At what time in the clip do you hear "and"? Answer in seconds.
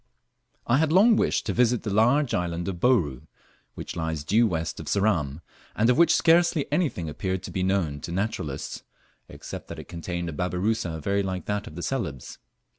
5.75-5.91